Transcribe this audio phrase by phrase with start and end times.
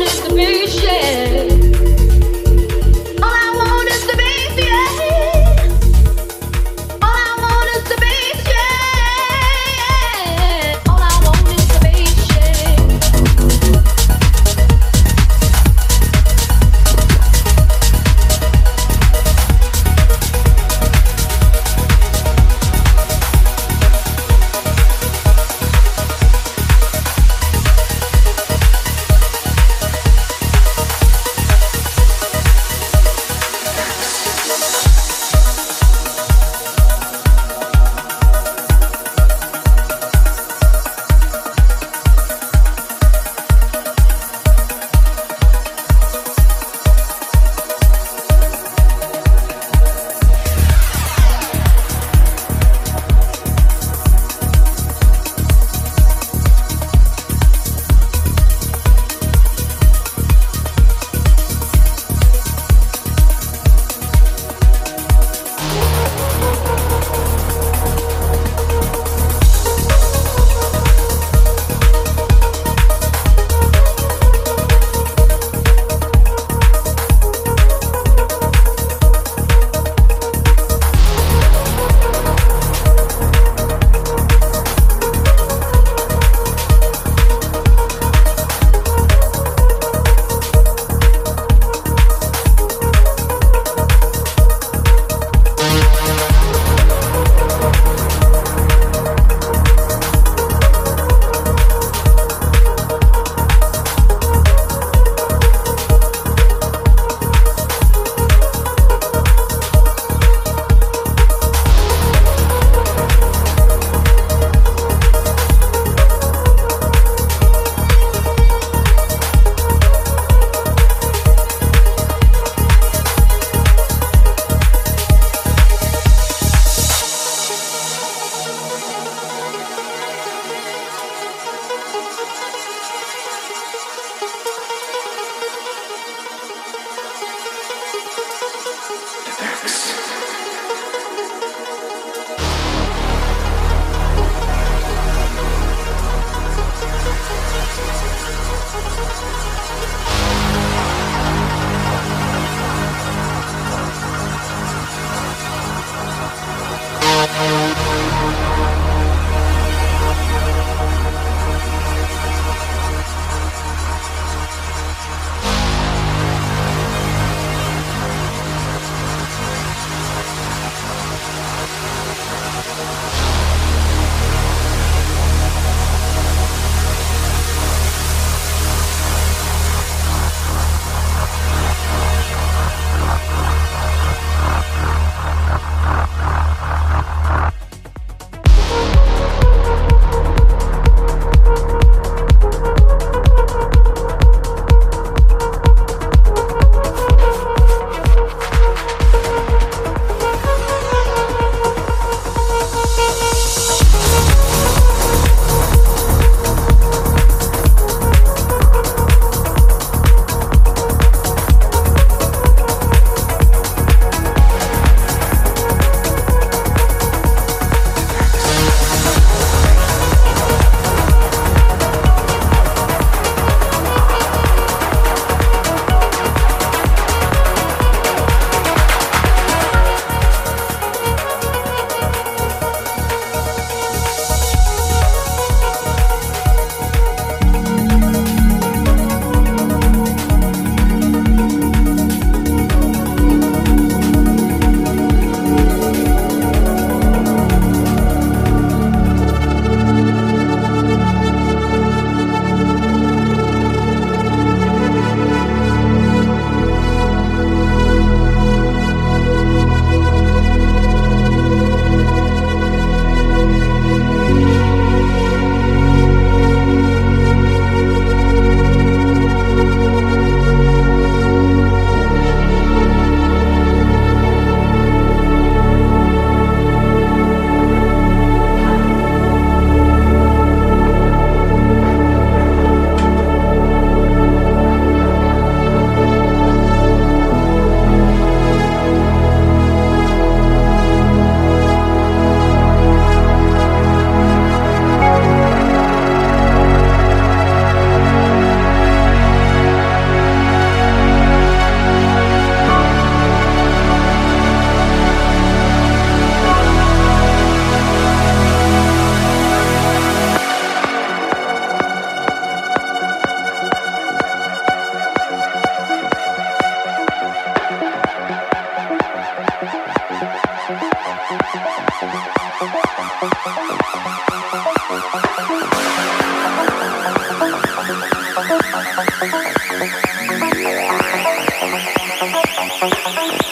[0.00, 1.59] miss the patient.